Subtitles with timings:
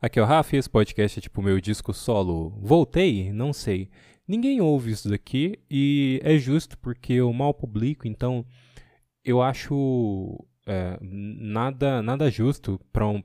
[0.00, 2.50] Aqui é o Rafa e esse podcast é tipo meu disco solo.
[2.62, 3.32] Voltei?
[3.32, 3.90] Não sei.
[4.28, 8.46] Ninguém ouve isso daqui e é justo porque eu mal publico, então
[9.24, 10.38] eu acho
[10.68, 13.20] é, nada, nada justo para um,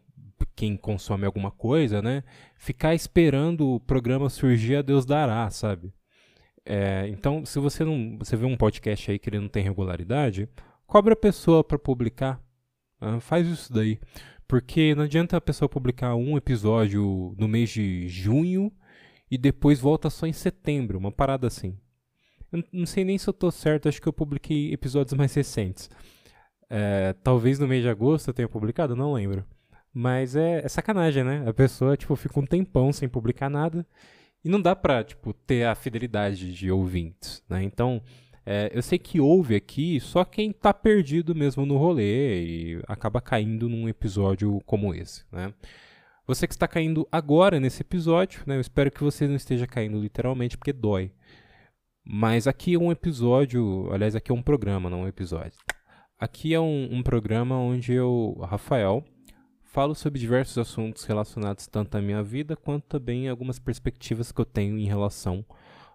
[0.55, 2.23] quem consome alguma coisa, né?
[2.57, 5.93] Ficar esperando o programa surgir a Deus dará, sabe?
[6.65, 10.49] É, então, se você não, você vê um podcast aí que ele não tem regularidade,
[10.87, 12.41] cobra a pessoa para publicar.
[12.99, 13.99] Uh, faz isso daí.
[14.53, 18.71] Porque não adianta a pessoa publicar um episódio no mês de junho
[19.31, 21.75] e depois volta só em setembro, uma parada assim.
[22.51, 25.89] Eu não sei nem se eu tô certo, acho que eu publiquei episódios mais recentes.
[26.69, 29.43] É, talvez no mês de agosto eu tenha publicado, não lembro.
[29.91, 31.43] Mas é, é, sacanagem, né?
[31.49, 33.83] A pessoa, tipo, fica um tempão sem publicar nada.
[34.45, 37.63] E não dá pra, tipo, ter a fidelidade de ouvintes, né?
[37.63, 38.03] Então,
[38.45, 43.21] é, eu sei que houve aqui só quem tá perdido mesmo no rolê e acaba
[43.21, 45.53] caindo num episódio como esse, né?
[46.27, 48.55] Você que está caindo agora nesse episódio, né?
[48.55, 51.11] Eu espero que você não esteja caindo literalmente, porque dói.
[52.05, 55.57] Mas aqui é um episódio, aliás, aqui é um programa, não um episódio.
[56.19, 59.03] Aqui é um, um programa onde eu, Rafael,
[59.63, 64.45] falo sobre diversos assuntos relacionados tanto à minha vida quanto também algumas perspectivas que eu
[64.45, 65.45] tenho em relação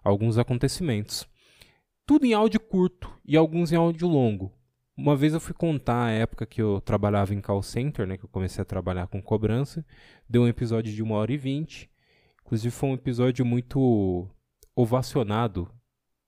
[0.03, 1.27] a alguns acontecimentos
[2.09, 4.51] tudo em áudio curto e alguns em áudio longo.
[4.97, 8.25] Uma vez eu fui contar a época que eu trabalhava em call center, né, que
[8.25, 9.85] eu comecei a trabalhar com cobrança.
[10.27, 11.87] Deu um episódio de uma hora e vinte.
[12.43, 14.27] Inclusive foi um episódio muito
[14.75, 15.71] ovacionado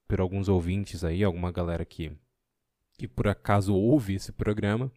[0.07, 2.11] por alguns ouvintes aí, alguma galera que,
[2.95, 4.91] que por acaso ouve esse programa.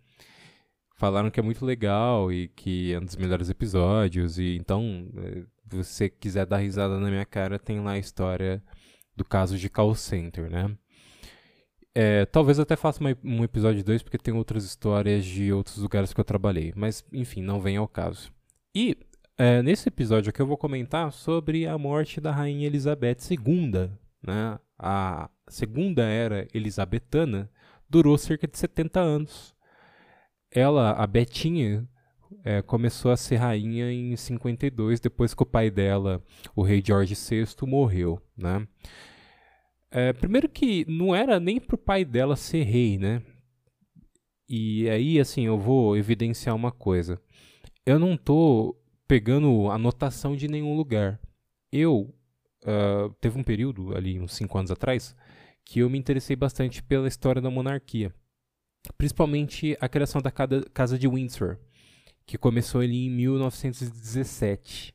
[0.96, 4.38] Falaram que é muito legal e que é um dos melhores episódios.
[4.38, 8.62] E então, eh, se você quiser dar risada na minha cara, tem lá a história
[9.16, 10.76] do caso de call center, né?
[11.94, 16.12] É, talvez até faça uma, um episódio 2, porque tem outras histórias de outros lugares
[16.12, 16.72] que eu trabalhei.
[16.74, 18.32] Mas, enfim, não vem ao caso.
[18.74, 18.96] E
[19.38, 23.90] é, nesse episódio aqui eu vou comentar sobre a morte da Rainha Elizabeth II.
[24.22, 24.58] Né?
[24.78, 27.48] A segunda era elisabetana
[27.88, 29.54] durou cerca de 70 anos.
[30.50, 31.88] Ela, a Betinha,
[32.42, 36.22] é, começou a ser rainha em 52, depois que o pai dela,
[36.54, 38.66] o rei George VI, morreu, né?
[39.90, 43.22] É, primeiro que não era nem pro pai dela ser rei, né?
[44.48, 47.20] E aí, assim, eu vou evidenciar uma coisa.
[47.86, 51.20] Eu não tô pegando anotação de nenhum lugar.
[51.70, 52.14] Eu,
[52.64, 55.14] uh, teve um período ali, uns 5 anos atrás,
[55.64, 58.12] que eu me interessei bastante pela história da monarquia.
[58.98, 61.58] Principalmente a criação da Casa de Windsor
[62.26, 64.94] que começou ali em 1917.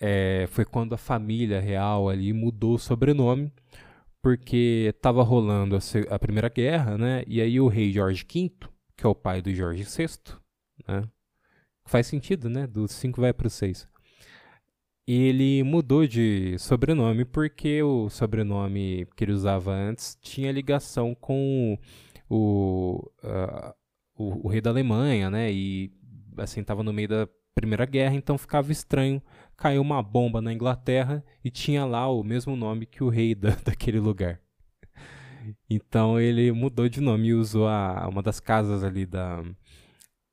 [0.00, 3.52] É, foi quando a família real ali mudou o sobrenome,
[4.20, 7.22] porque estava rolando a, a, Primeira Guerra, né?
[7.26, 8.50] E aí o rei Jorge V,
[8.96, 10.34] que é o pai do Jorge VI,
[10.88, 11.04] né?
[11.84, 12.66] Faz sentido, né?
[12.66, 13.88] Do 5 vai para o 6.
[15.06, 21.76] Ele mudou de sobrenome porque o sobrenome que ele usava antes tinha ligação com
[22.30, 23.74] o, uh,
[24.16, 25.52] o, o rei da Alemanha, né?
[25.52, 25.92] E
[26.38, 29.22] assim, estava no meio da Primeira Guerra, então ficava estranho.
[29.56, 33.50] Caiu uma bomba na Inglaterra e tinha lá o mesmo nome que o rei da,
[33.64, 34.40] daquele lugar.
[35.68, 39.42] Então ele mudou de nome e usou a, uma das casas ali da,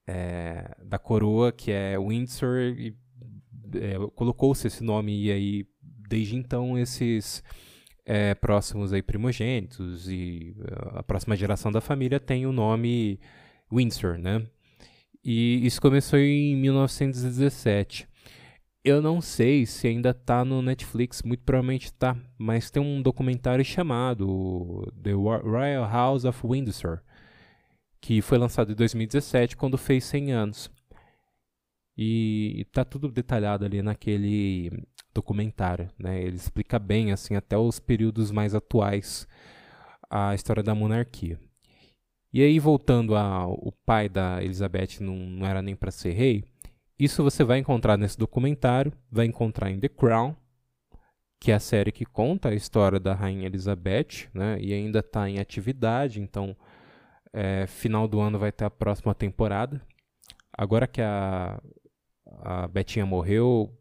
[0.08, 2.96] é, da coroa, que é Windsor, e
[3.76, 7.44] é, colocou-se esse nome e aí desde então esses
[8.06, 10.56] é, próximos aí primogênitos e
[10.94, 13.20] a próxima geração da família tem o nome
[13.72, 14.48] Windsor, né?
[15.24, 18.08] E isso começou em 1917.
[18.84, 23.64] Eu não sei se ainda tá no Netflix, muito provavelmente tá, mas tem um documentário
[23.64, 27.02] chamado The Royal House of Windsor,
[28.00, 30.72] que foi lançado em 2017, quando fez 100 anos.
[31.98, 34.72] E tá tudo detalhado ali naquele
[35.14, 36.22] documentário, né?
[36.24, 39.28] Ele explica bem assim até os períodos mais atuais
[40.10, 41.38] a história da monarquia.
[42.32, 46.44] E aí, voltando ao pai da Elizabeth não, não era nem para ser rei,
[47.00, 50.36] isso você vai encontrar nesse documentário, vai encontrar em The Crown,
[51.40, 54.58] que é a série que conta a história da Rainha Elizabeth, né?
[54.60, 56.56] E ainda está em atividade, então
[57.32, 59.82] é, final do ano vai ter a próxima temporada.
[60.52, 61.62] Agora que a,
[62.44, 63.74] a Betinha morreu,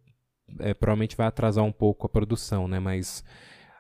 [0.60, 2.78] é, provavelmente vai atrasar um pouco a produção, né?
[2.78, 3.24] Mas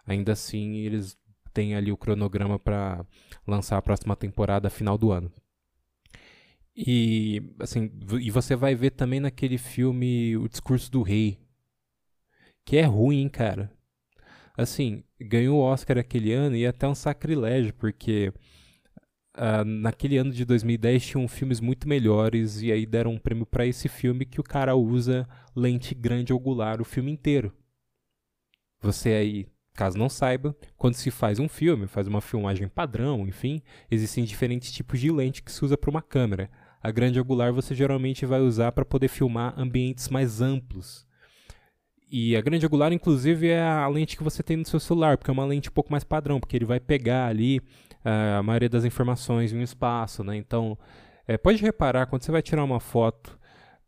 [0.04, 1.16] ainda assim eles
[1.58, 3.04] tem ali o cronograma para
[3.44, 5.32] lançar a próxima temporada final do ano.
[6.76, 7.90] E assim,
[8.20, 11.36] e você vai ver também naquele filme O Discurso do Rei,
[12.64, 13.72] que é ruim, cara.
[14.56, 18.32] Assim, ganhou o Oscar aquele ano e é até um sacrilégio, porque
[19.36, 23.66] uh, naquele ano de 2010 tinham filmes muito melhores e aí deram um prêmio para
[23.66, 27.52] esse filme que o cara usa lente grande angular o filme inteiro.
[28.80, 33.62] Você aí, caso não saiba, quando se faz um filme, faz uma filmagem padrão, enfim,
[33.88, 36.50] existem diferentes tipos de lente que se usa para uma câmera.
[36.82, 41.06] A grande angular você geralmente vai usar para poder filmar ambientes mais amplos.
[42.10, 45.30] E a grande angular, inclusive, é a lente que você tem no seu celular, porque
[45.30, 48.68] é uma lente um pouco mais padrão, porque ele vai pegar ali uh, a maioria
[48.68, 50.36] das informações em um espaço, né?
[50.36, 50.76] Então,
[51.28, 53.38] é, pode reparar, quando você vai tirar uma foto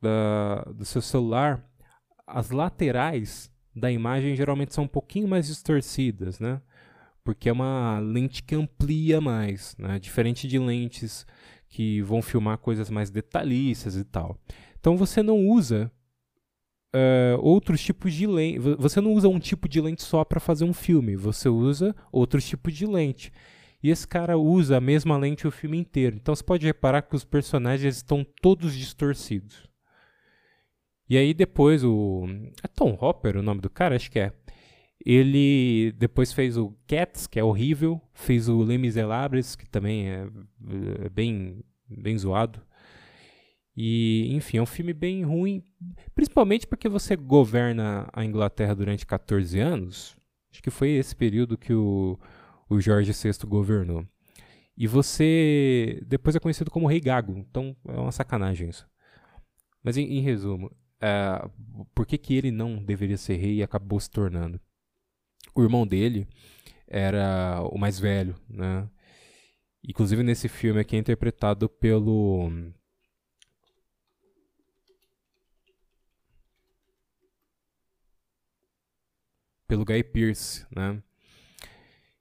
[0.01, 1.65] da, do seu celular,
[2.27, 6.61] as laterais da imagem geralmente são um pouquinho mais distorcidas, né?
[7.23, 9.99] Porque é uma lente que amplia mais, né?
[9.99, 11.27] Diferente de lentes
[11.69, 14.37] que vão filmar coisas mais detalhistas e tal.
[14.79, 15.91] Então você não usa
[16.95, 18.59] uh, outros tipos de lente.
[18.59, 21.17] Você não usa um tipo de lente só para fazer um filme.
[21.17, 23.33] Você usa outros tipos de lente.
[23.83, 26.17] E esse cara usa a mesma lente o filme inteiro.
[26.17, 29.70] Então você pode reparar que os personagens estão todos distorcidos.
[31.11, 32.25] E aí depois o.
[32.63, 33.97] É Tom Hopper o nome do cara?
[33.97, 34.33] Acho que é.
[35.05, 38.01] Ele depois fez o Cats, que é horrível.
[38.15, 40.29] Fez o Les Miserables, que também é,
[41.05, 42.63] é bem, bem zoado.
[43.77, 45.65] E, enfim, é um filme bem ruim,
[46.15, 50.17] principalmente porque você governa a Inglaterra durante 14 anos.
[50.53, 52.19] Acho que foi esse período que o,
[52.69, 54.07] o Jorge VI governou.
[54.77, 58.87] E você depois é conhecido como Rei Gago, então é uma sacanagem isso.
[59.83, 61.49] Mas em, em resumo, é,
[61.95, 64.61] por que, que ele não deveria ser rei e acabou se tornando?
[65.55, 66.29] O irmão dele
[66.87, 68.89] era o mais velho, né?
[69.87, 72.51] Inclusive nesse filme aqui é interpretado pelo
[79.67, 81.03] pelo Guy Pearce, né?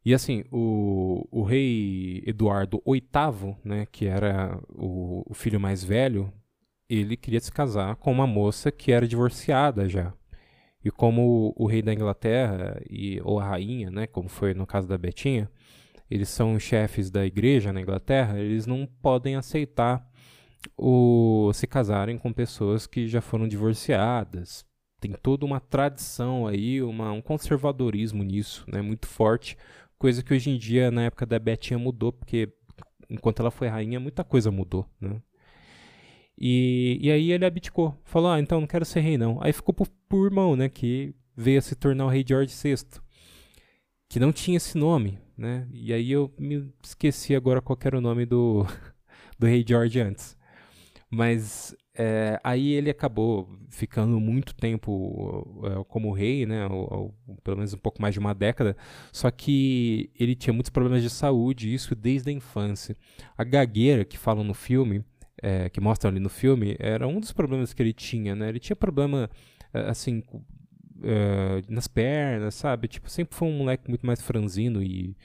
[0.05, 6.31] E assim, o, o rei Eduardo VIII, né, que era o, o filho mais velho,
[6.89, 10.13] ele queria se casar com uma moça que era divorciada já.
[10.83, 14.65] E como o, o rei da Inglaterra e ou a rainha, né, como foi no
[14.65, 15.49] caso da Betinha,
[16.09, 20.07] eles são chefes da igreja na Inglaterra, eles não podem aceitar
[20.77, 24.65] o se casarem com pessoas que já foram divorciadas,
[24.99, 29.57] tem toda uma tradição aí, uma, um conservadorismo nisso, né, muito forte,
[29.97, 32.51] coisa que hoje em dia, na época da Betinha, mudou, porque
[33.09, 35.21] enquanto ela foi rainha, muita coisa mudou, né.
[36.39, 39.37] E, e aí ele abdicou, falou, ah, então não quero ser rei não.
[39.41, 42.77] Aí ficou por, por irmão, né, que veio a se tornar o rei George VI,
[44.07, 48.01] que não tinha esse nome, né, e aí eu me esqueci agora qual era o
[48.01, 48.65] nome do,
[49.37, 50.37] do rei George antes.
[51.11, 57.57] Mas é, aí ele acabou ficando muito tempo é, como rei, né, ou, ou, pelo
[57.57, 58.77] menos um pouco mais de uma década,
[59.11, 62.95] só que ele tinha muitos problemas de saúde, isso desde a infância.
[63.37, 65.03] A gagueira que falam no filme,
[65.41, 68.59] é, que mostram ali no filme, era um dos problemas que ele tinha, né, ele
[68.59, 69.29] tinha problema,
[69.73, 70.23] é, assim,
[71.03, 75.15] é, nas pernas, sabe, tipo, sempre foi um moleque muito mais franzino e,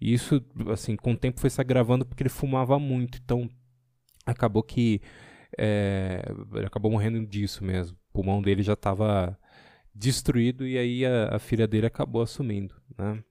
[0.00, 3.48] e isso, assim, com o tempo foi se agravando porque ele fumava muito, então
[4.26, 5.00] acabou que
[5.56, 6.22] é,
[6.54, 7.96] ele acabou morrendo disso mesmo.
[8.10, 9.38] O pulmão dele já estava
[9.94, 13.22] destruído e aí a, a, filha dele acabou assumindo, né?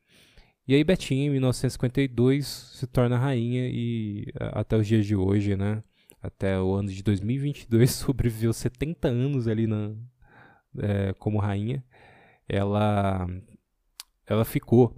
[0.67, 5.83] E aí Betinha, em 1952, se torna rainha e até os dias de hoje, né?
[6.25, 9.93] Até o ano de 2022, sobreviveu 70 anos ali na,
[10.79, 11.83] é, como rainha.
[12.47, 13.27] Ela,
[14.25, 14.95] ela ficou.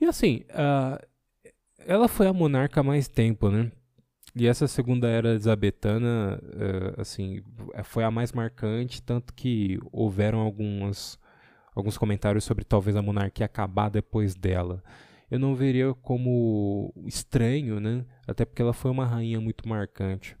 [0.00, 0.44] E assim,
[1.86, 3.70] ela foi a monarca mais tempo, né?
[4.34, 7.42] E essa segunda era elizabetana, uh, assim,
[7.82, 11.18] foi a mais marcante, tanto que houveram algumas,
[11.74, 14.82] alguns comentários sobre talvez a monarquia acabar depois dela.
[15.30, 18.04] Eu não veria como estranho, né?
[18.26, 20.36] Até porque ela foi uma rainha muito marcante.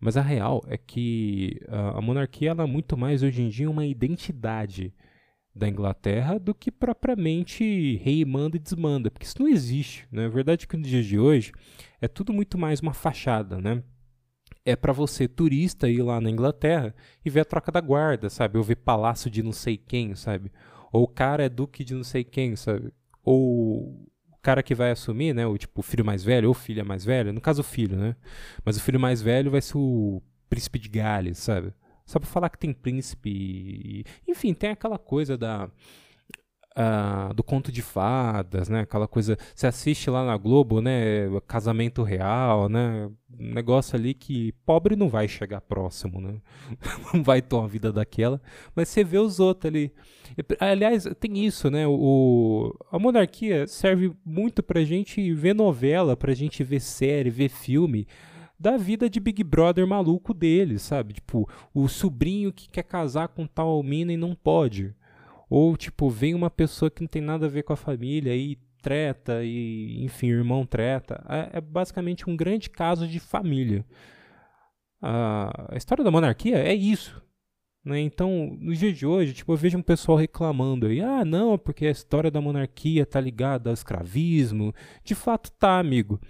[0.00, 3.70] Mas a real é que a, a monarquia ela é muito mais hoje em dia
[3.70, 4.94] uma identidade
[5.54, 10.06] da Inglaterra do que propriamente rei manda e desmanda, porque isso não existe.
[10.12, 10.26] Né?
[10.26, 11.52] A verdade é que nos dias de hoje
[12.00, 13.82] é tudo muito mais uma fachada, né?
[14.66, 16.94] É para você, turista, ir lá na Inglaterra
[17.24, 18.58] e ver a troca da guarda, sabe?
[18.58, 20.52] Ou ver palácio de não sei quem, sabe?
[20.92, 22.92] Ou o cara é duque de não sei quem, sabe?
[23.26, 25.46] Ou o cara que vai assumir, né?
[25.46, 28.16] O tipo, o filho mais velho ou filha mais velha, no caso o filho, né?
[28.64, 31.74] Mas o filho mais velho vai ser o príncipe de Gales, sabe?
[32.06, 34.04] Só pra falar que tem príncipe.
[34.28, 35.68] Enfim, tem aquela coisa da.
[36.76, 38.80] Uh, do conto de fadas, né?
[38.80, 41.28] Aquela coisa, você assiste lá na Globo, né?
[41.46, 43.10] Casamento real, né?
[43.38, 46.34] Um negócio ali que pobre não vai chegar próximo, né?
[47.12, 48.40] não vai ter uma vida daquela,
[48.74, 49.92] mas você vê os outros ali.
[50.60, 51.86] Aliás, tem isso, né?
[51.86, 58.06] O, a monarquia serve muito pra gente ver novela, pra gente ver série, ver filme
[58.58, 61.14] da vida de Big Brother maluco deles, sabe?
[61.14, 64.94] Tipo, o sobrinho que quer casar com tal mina e não pode.
[65.48, 68.58] Ou, tipo, vem uma pessoa que não tem nada a ver com a família e
[68.82, 71.24] treta, e, enfim, irmão treta.
[71.28, 73.84] É, é basicamente um grande caso de família.
[75.00, 77.22] A, história da monarquia é isso.
[77.84, 78.00] Né?
[78.00, 81.86] Então, no dia de hoje, tipo, eu vejo um pessoal reclamando aí, ah, não, porque
[81.86, 84.74] a história da monarquia tá ligada ao escravismo.
[85.04, 86.20] De fato tá, amigo.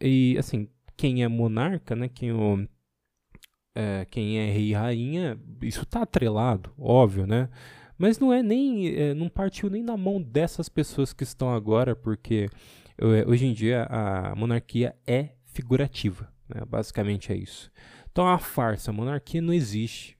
[0.00, 2.66] E, assim, quem é monarca, né, quem, o,
[3.74, 7.48] é, quem é rei e rainha, isso tá atrelado, óbvio, né?
[7.98, 8.88] Mas não é nem.
[8.94, 12.48] É, não partiu nem na mão dessas pessoas que estão agora, porque
[12.98, 16.32] é, hoje em dia a monarquia é figurativa.
[16.48, 16.62] Né?
[16.66, 17.70] Basicamente é isso.
[18.10, 18.90] Então é uma farsa.
[18.90, 20.18] A monarquia não existe.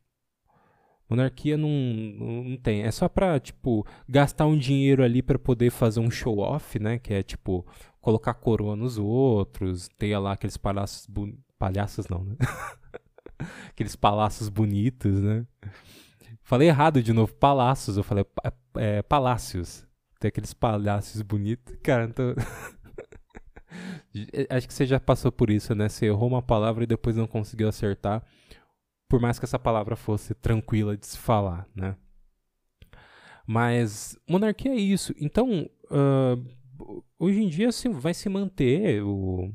[1.09, 2.83] Monarquia não, não tem.
[2.83, 6.99] É só pra, tipo, gastar um dinheiro ali para poder fazer um show off, né?
[6.99, 7.66] Que é, tipo,
[8.00, 11.07] colocar coroa nos outros, ter lá aqueles palhaços.
[11.59, 12.37] Palhaços não, né?
[13.69, 15.47] aqueles palácios bonitos, né?
[16.44, 17.96] Falei errado de novo, palácios.
[17.96, 18.24] Eu falei
[18.76, 19.86] é, palácios.
[20.20, 21.74] Tem aqueles palácios bonitos.
[21.82, 22.34] Cara, tô...
[24.50, 25.88] Acho que você já passou por isso, né?
[25.88, 28.22] Você errou uma palavra e depois não conseguiu acertar.
[29.08, 31.96] Por mais que essa palavra fosse tranquila de se falar, né?
[33.46, 35.14] Mas monarquia é isso.
[35.18, 39.02] Então, uh, hoje em dia assim, vai se manter.
[39.02, 39.50] O...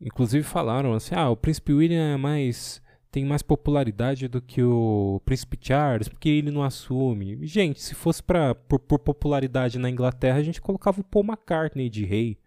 [0.00, 5.20] Inclusive falaram assim: ah, o príncipe William é mais tem mais popularidade do que o
[5.24, 7.46] Príncipe Charles, porque ele não assume.
[7.46, 11.88] Gente, se fosse pra, por, por popularidade na Inglaterra, a gente colocava o Paul McCartney
[11.88, 12.38] de rei,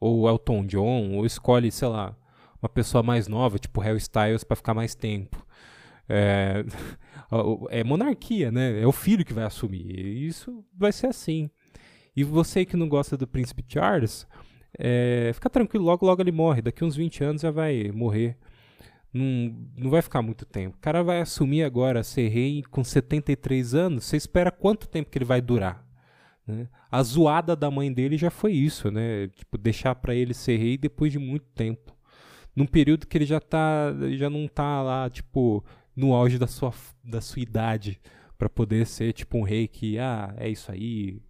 [0.00, 2.16] ou Elton John, ou escolhe, sei lá,
[2.60, 5.44] uma pessoa mais nova, tipo Harry Styles, para ficar mais tempo.
[6.08, 6.64] É,
[7.70, 8.80] é monarquia, né?
[8.80, 9.86] É o filho que vai assumir.
[10.26, 11.48] Isso vai ser assim.
[12.16, 14.26] E você que não gosta do Príncipe Charles,
[14.76, 16.62] é, fica tranquilo, logo logo ele morre.
[16.62, 18.36] Daqui uns 20 anos já vai morrer
[19.14, 20.76] não, não vai ficar muito tempo.
[20.76, 24.04] O cara vai assumir agora ser rei com 73 anos.
[24.04, 25.86] Você espera quanto tempo que ele vai durar?
[26.44, 26.68] Né?
[26.90, 29.28] A zoada da mãe dele já foi isso, né?
[29.28, 31.96] Tipo, deixar para ele ser rei depois de muito tempo.
[32.56, 36.72] Num período que ele já tá, já não tá lá, tipo, no auge da sua,
[37.02, 38.00] da sua idade
[38.36, 41.20] para poder ser tipo um rei que, ah, é isso aí,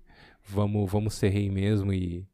[0.43, 2.27] vamos, vamos ser rei mesmo e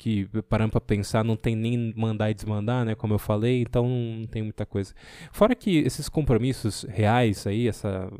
[0.00, 3.86] que parando para pensar não tem nem mandar e desmandar, né, como eu falei, então
[3.86, 4.94] não tem muita coisa.
[5.30, 8.10] Fora que esses compromissos reais aí, essa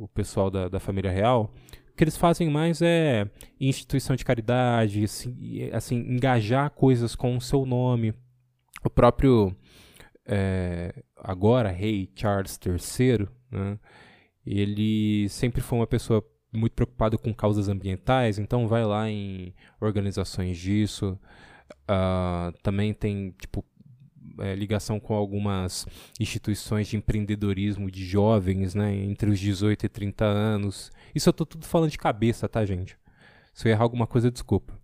[0.00, 1.54] o, pessoal da, da família real,
[1.92, 3.30] o que eles fazem mais é
[3.60, 8.12] instituição de caridade, assim, assim engajar coisas com o seu nome.
[8.84, 9.54] O próprio
[10.26, 13.78] é, agora rei Charles III, né,
[14.44, 16.20] ele sempre foi uma pessoa
[16.52, 21.18] muito preocupado com causas ambientais, então vai lá em organizações disso.
[21.84, 23.64] Uh, também tem tipo
[24.38, 25.86] é, ligação com algumas
[26.18, 30.90] instituições de empreendedorismo de jovens, né, entre os 18 e 30 anos.
[31.14, 32.98] Isso eu tô tudo falando de cabeça, tá, gente?
[33.52, 34.78] Se eu errar alguma coisa, desculpa.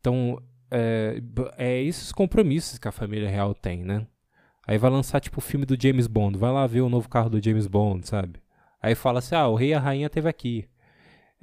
[0.00, 0.40] Então,
[0.70, 1.20] é,
[1.58, 4.06] é esses compromissos que a família real tem, né?
[4.66, 7.28] Aí vai lançar tipo o filme do James Bond, vai lá ver o novo carro
[7.30, 8.40] do James Bond, sabe?
[8.80, 10.68] Aí fala assim: "Ah, o rei e a rainha teve aqui".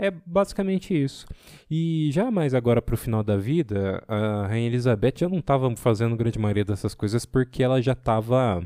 [0.02, 1.26] É basicamente isso.
[1.70, 5.76] E já mais agora para o final da vida, a Rainha Elizabeth já não estava
[5.76, 8.66] fazendo grande maioria dessas coisas porque ela já estava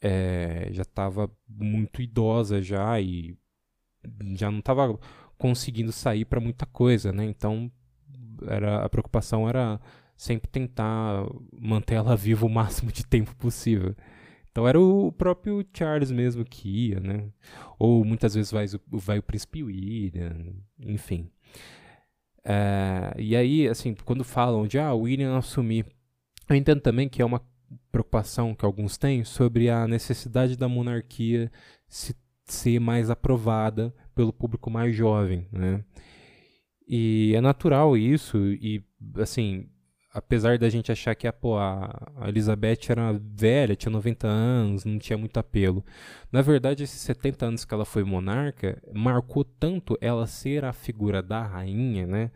[0.00, 3.36] é, já estava muito idosa já e
[4.36, 4.96] já não estava
[5.36, 7.24] conseguindo sair para muita coisa, né?
[7.24, 7.68] Então
[8.46, 9.80] era a preocupação era
[10.16, 13.96] sempre tentar manter ela viva o máximo de tempo possível.
[14.54, 17.28] Então era o próprio Charles mesmo que ia, né?
[17.76, 21.28] Ou muitas vezes vai, vai o príncipe William, enfim.
[22.44, 25.84] É, e aí, assim, quando falam de ah, William assumir,
[26.48, 27.44] eu entendo também que é uma
[27.90, 31.50] preocupação que alguns têm sobre a necessidade da monarquia
[31.88, 35.84] se, ser mais aprovada pelo público mais jovem, né?
[36.86, 38.84] E é natural isso, e
[39.16, 39.68] assim,
[40.14, 41.90] apesar da gente achar que pô, a,
[42.28, 45.84] Elizabeth era velha, tinha 90 anos, não tinha muito apelo.
[46.30, 51.20] Na verdade, esses 70 anos que ela foi monarca marcou tanto ela ser a figura
[51.20, 52.30] da rainha, né?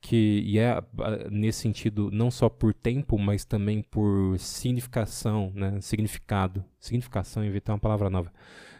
[0.00, 0.82] Que e é
[1.30, 5.80] nesse sentido não só por tempo, mas também por significação, né?
[5.80, 8.32] Significado, significação, inventar uma palavra nova.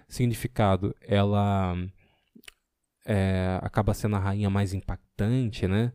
[0.08, 1.76] Significado, ela
[3.06, 5.92] é, acaba sendo a rainha mais impactante, né?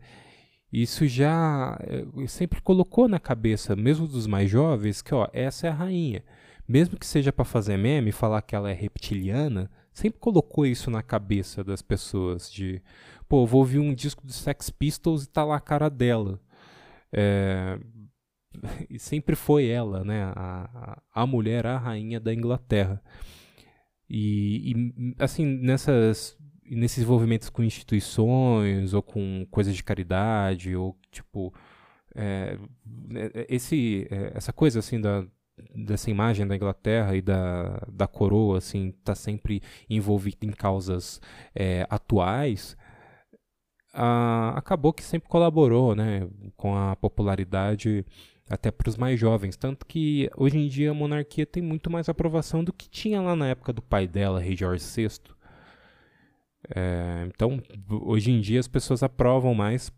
[0.76, 5.70] Isso já é, sempre colocou na cabeça, mesmo dos mais jovens, que ó, essa é
[5.70, 6.22] a rainha.
[6.68, 11.02] Mesmo que seja para fazer meme, falar que ela é reptiliana, sempre colocou isso na
[11.02, 12.82] cabeça das pessoas de,
[13.30, 16.42] pô, vou ouvir um disco de Sex Pistols e tá lá a cara dela.
[17.10, 17.80] É,
[18.90, 23.02] e sempre foi ela, né, a, a mulher, a rainha da Inglaterra.
[24.10, 26.38] E, e assim, nessas
[26.70, 31.54] nesses envolvimentos com instituições ou com coisas de caridade ou tipo
[32.16, 32.58] é,
[33.14, 35.26] é esse é, essa coisa assim da
[35.74, 41.22] dessa imagem da Inglaterra e da, da coroa assim tá sempre envolvida em causas
[41.54, 42.76] é, atuais
[43.94, 48.06] a, acabou que sempre colaborou né com a popularidade
[48.50, 49.58] até para os mais jovens.
[49.58, 53.36] Tanto que hoje em dia a monarquia tem muito mais aprovação do que tinha lá
[53.36, 55.35] na época do pai dela rei Jorge VI
[56.74, 59.92] é, então, hoje em dia as pessoas aprovam mais,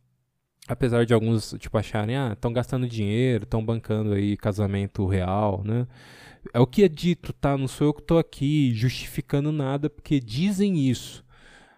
[0.68, 5.88] apesar de alguns tipo acharem, ah, estão gastando dinheiro, estão bancando aí casamento real, né?
[6.54, 7.58] É o que é dito, tá?
[7.58, 11.26] Não sou eu que estou aqui justificando nada, porque dizem isso.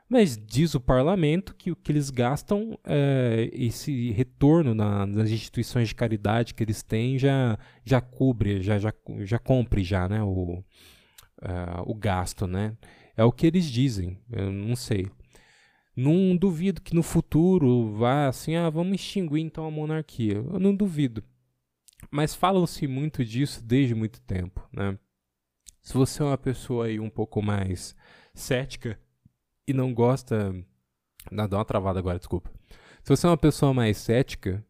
[0.07, 5.89] Mas diz o parlamento que o que eles gastam, é, esse retorno na, nas instituições
[5.89, 10.63] de caridade que eles têm já, já cubre, já, já, já compre já, né, o,
[11.43, 12.75] uh, o gasto, né?
[13.19, 15.11] É o que eles dizem, eu não sei.
[15.93, 20.35] Não duvido que no futuro vá assim, ah, vamos extinguir então a monarquia.
[20.35, 21.21] Eu não duvido.
[22.09, 24.97] Mas falam-se muito disso desde muito tempo, né?
[25.81, 27.93] Se você é uma pessoa aí um pouco mais
[28.33, 28.97] cética
[29.67, 30.55] e não gosta.
[31.29, 32.49] Não, dá uma travada agora, desculpa.
[33.03, 34.65] Se você é uma pessoa mais cética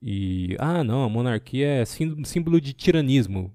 [0.00, 0.56] e.
[0.58, 3.54] Ah, não, a monarquia é símbolo de tiranismo.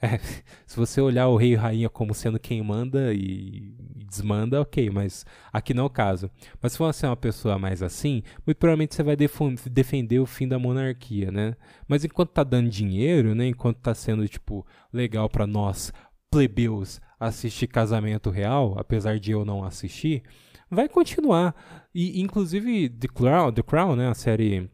[0.00, 0.18] É,
[0.66, 3.74] se você olhar o rei e rainha como sendo quem manda e,
[4.06, 6.30] desmanda, ok, mas aqui não é o caso.
[6.60, 10.48] Mas se você é uma pessoa mais assim, muito provavelmente você vai defender o fim
[10.48, 11.54] da monarquia, né?
[11.88, 13.48] Mas enquanto tá dando dinheiro, né?
[13.48, 15.92] Enquanto tá sendo, tipo, legal para nós,
[16.30, 20.22] plebeus, assistir Casamento Real, apesar de eu não assistir,
[20.70, 21.54] vai continuar.
[21.94, 24.08] E, inclusive, The Crown, The Crown, né?
[24.08, 24.70] A série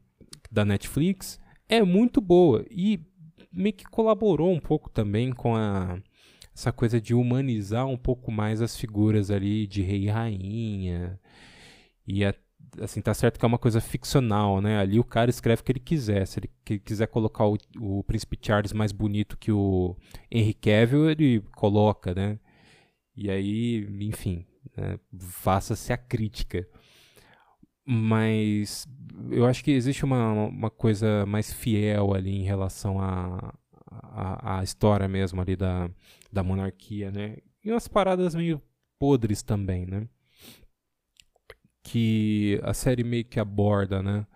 [0.50, 2.64] da Netflix, é muito boa.
[2.71, 3.00] E
[3.52, 5.99] meio que colaborou um pouco também com a
[6.54, 11.18] essa coisa de humanizar um pouco mais as figuras ali de rei e rainha.
[12.06, 12.35] E é,
[12.80, 14.79] assim, tá certo que é uma coisa ficcional, né?
[14.79, 16.27] Ali o cara escreve o que ele quiser.
[16.27, 19.96] Se ele quiser colocar o, o príncipe Charles mais bonito que o
[20.31, 22.38] Henry Cavill, ele coloca, né?
[23.16, 24.46] E aí, enfim,
[24.77, 24.98] né?
[25.18, 26.66] faça-se a crítica.
[27.85, 28.87] Mas
[29.31, 33.53] eu acho que existe uma, uma coisa mais fiel ali em relação à
[33.90, 35.90] a, a, a, história mesmo ali da,
[36.33, 37.37] da monarquia, né?
[37.64, 38.62] E umas paradas meio
[38.99, 40.09] podres também, né?
[41.83, 44.27] Que a série meio que aborda, né?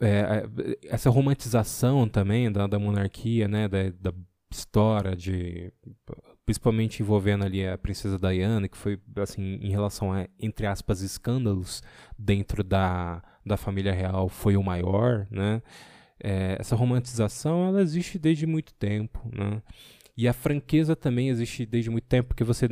[0.00, 0.44] É,
[0.88, 3.68] essa romantização também da, da monarquia, né?
[3.68, 4.12] Da, da
[4.50, 5.72] história de
[6.44, 11.82] principalmente envolvendo ali a princesa Diana, que foi assim em relação a entre aspas escândalos
[12.18, 15.62] dentro da, da família real foi o maior, né?
[16.22, 19.62] É, essa romantização ela existe desde muito tempo, né?
[20.16, 22.68] E a franqueza também existe desde muito tempo, porque você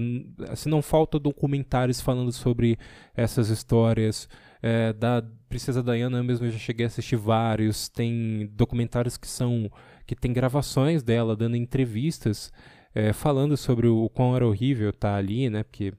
[0.49, 2.79] assim, não falta documentários falando sobre
[3.17, 4.29] essas histórias.
[4.63, 7.89] É, da Princesa Diana mesmo eu já cheguei a assistir vários.
[7.89, 9.69] Tem documentários que são.
[10.07, 12.53] que tem gravações dela dando entrevistas
[12.95, 15.63] é, falando sobre o, quão era horrível estar tá ali, né?
[15.63, 15.93] Porque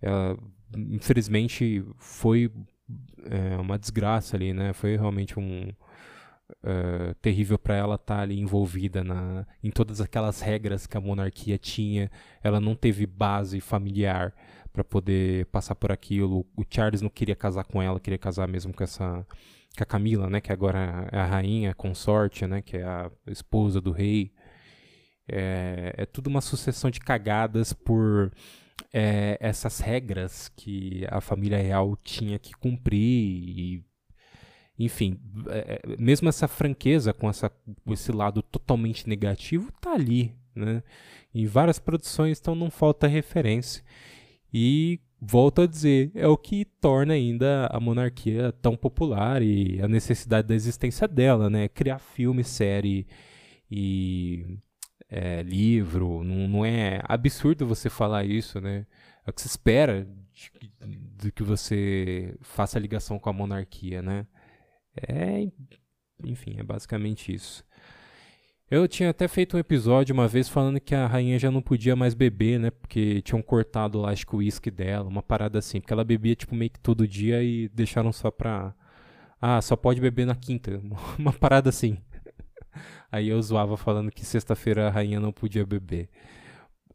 [0.00, 0.38] ela,
[0.76, 2.50] infelizmente, foi
[3.30, 4.72] é, uma desgraça ali, né?
[4.72, 5.70] Foi realmente um
[6.62, 11.00] uh, terrível para ela estar tá ali envolvida na, em todas aquelas regras que a
[11.00, 12.10] monarquia tinha.
[12.42, 14.34] Ela não teve base familiar
[14.72, 16.46] para poder passar por aquilo.
[16.56, 19.26] O Charles não queria casar com ela, queria casar mesmo com essa
[19.76, 20.40] com a Camila, né?
[20.40, 22.62] Que agora é a rainha, a consorte, né?
[22.62, 24.32] Que é a esposa do rei.
[25.28, 28.32] É, é tudo uma sucessão de cagadas por
[28.92, 33.84] é, essas regras que a família real tinha que cumprir e
[34.78, 37.50] enfim, é, é mesmo essa franqueza com essa,
[37.90, 40.82] esse lado totalmente negativo tá ali, né?
[41.34, 43.84] Em várias produções, então não falta referência.
[44.52, 49.88] E volto a dizer, é o que torna ainda a monarquia tão popular e a
[49.88, 51.68] necessidade da existência dela, né?
[51.68, 53.06] Criar filme, série
[53.70, 54.58] e
[55.16, 58.84] é, livro, não, não, é absurdo você falar isso, né?
[59.24, 60.50] É o que se espera de,
[61.16, 64.26] de, que você faça ligação com a monarquia, né?
[65.08, 65.48] É,
[66.24, 67.64] enfim, é basicamente isso.
[68.68, 71.94] Eu tinha até feito um episódio uma vez falando que a rainha já não podia
[71.94, 72.70] mais beber, né?
[72.72, 75.80] Porque tinham cortado lá, acho que o uísque dela, uma parada assim.
[75.80, 78.74] Porque ela bebia, tipo, meio que todo dia e deixaram só pra.
[79.40, 80.80] Ah, só pode beber na quinta.
[81.18, 81.98] Uma parada assim.
[83.10, 86.08] Aí eu zoava falando que sexta-feira a rainha não podia beber.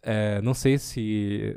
[0.02, 1.56] É, não sei se.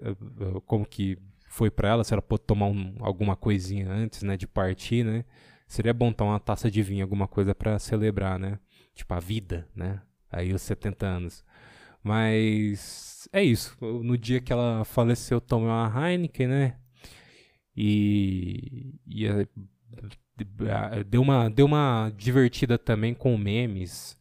[0.66, 4.36] Como que foi pra ela, se ela pôde tomar um, alguma coisinha antes, né?
[4.36, 5.24] De partir, né?
[5.66, 8.58] Seria bom tomar uma taça de vinho, alguma coisa para celebrar, né?
[8.94, 10.00] Tipo, a vida, né?
[10.30, 11.44] Aí os 70 anos.
[12.02, 13.76] Mas é isso.
[13.80, 16.76] No dia que ela faleceu, tomei uma Heineken, né?
[17.76, 19.26] E, e
[21.06, 24.18] deu, uma, deu uma divertida também com memes.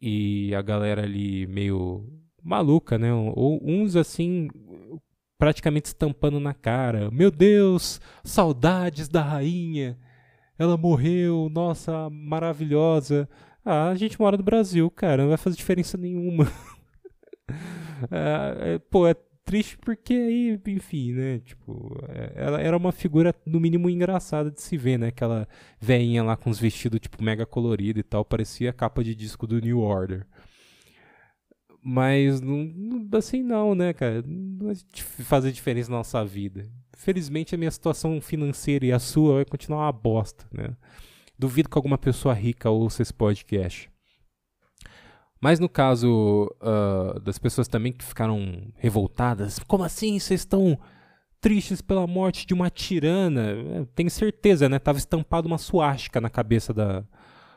[0.00, 2.06] E a galera ali meio
[2.42, 3.12] maluca, né?
[3.12, 4.48] Ou uns assim,
[5.38, 7.10] praticamente estampando na cara.
[7.10, 9.98] Meu Deus, saudades da rainha.
[10.58, 13.28] Ela morreu, nossa, maravilhosa.
[13.64, 16.50] Ah, a gente mora no Brasil, cara, não vai fazer diferença nenhuma.
[18.10, 19.14] é, é, pô, é
[19.50, 21.40] triste porque aí, enfim, né?
[21.40, 25.08] Tipo, é, ela era uma figura, no mínimo, engraçada de se ver, né?
[25.08, 25.48] Aquela
[25.80, 29.48] veinha lá com os vestidos, tipo, mega colorido e tal, parecia a capa de disco
[29.48, 30.24] do New Order.
[31.82, 32.72] Mas, não,
[33.14, 34.22] assim, não, né, cara?
[34.24, 34.76] Não vai
[35.24, 36.70] fazer diferença na nossa vida.
[36.96, 40.76] Felizmente, a minha situação financeira e a sua vai continuar uma bosta, né?
[41.36, 43.89] Duvido que alguma pessoa rica ouça esse podcast.
[45.40, 50.78] Mas no caso uh, das pessoas também que ficaram revoltadas, como assim vocês estão
[51.40, 53.52] tristes pela morte de uma tirana?
[53.52, 54.78] É, tenho certeza, né?
[54.78, 57.04] Tava estampado uma suástica na cabeça da,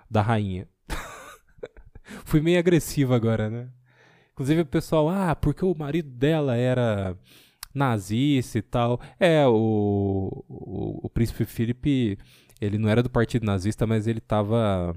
[0.10, 0.67] da rainha.
[2.24, 3.69] Fui meio agressivo agora, né?
[4.32, 7.17] Inclusive o pessoal, ah, porque o marido dela era
[7.76, 9.00] nazista e tal.
[9.19, 12.17] É, o, o, o príncipe Felipe
[12.62, 14.96] ele não era do partido nazista, mas ele estava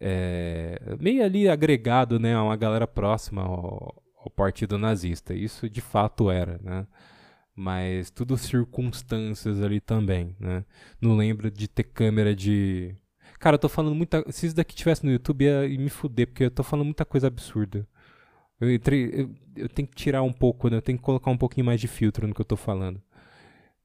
[0.00, 5.34] é, meio ali agregado né, a uma galera próxima ao, ao, partido nazista.
[5.34, 6.86] Isso de fato era, né?
[7.54, 10.64] Mas tudo circunstâncias ali também, né?
[11.00, 12.96] Não lembro de ter câmera de...
[13.38, 14.24] Cara, eu tô falando muita...
[14.32, 17.26] Se isso daqui tivesse no YouTube ia me fuder, porque eu tô falando muita coisa
[17.26, 17.86] absurda.
[18.60, 20.76] Eu, eu, eu tenho que tirar um pouco, né?
[20.76, 23.02] Eu tenho que colocar um pouquinho mais de filtro no que eu tô falando.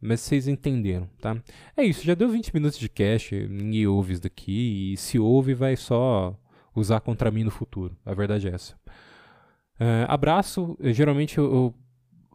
[0.02, 1.36] Mas vocês entenderam, tá?
[1.76, 5.54] É isso, já deu 20 minutos de cache, ninguém ouve isso daqui, e se ouve
[5.54, 6.38] vai só
[6.76, 7.96] usar contra mim no futuro.
[8.06, 8.76] A verdade é essa.
[9.80, 11.74] Uh, abraço, eu, geralmente eu,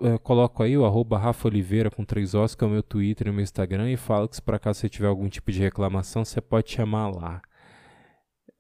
[0.01, 2.83] eu uh, coloco aí o arroba Rafa Oliveira com três ossos, que é o meu
[2.83, 5.53] Twitter e o meu Instagram, e falo que se por acaso você tiver algum tipo
[5.53, 7.43] de reclamação, você pode chamar lá.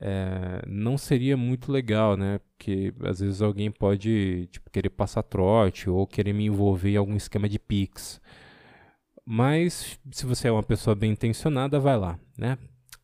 [0.03, 2.41] É, não seria muito legal, né?
[2.57, 7.17] Porque às vezes alguém pode tipo, querer passar trote ou querer me envolver em algum
[7.17, 8.21] esquema de Pix.
[9.33, 12.59] Mas se você é uma pessoa bem intencionada, vai lá, né?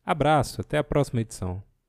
[0.05, 1.63] Abraço, até a próxima edição.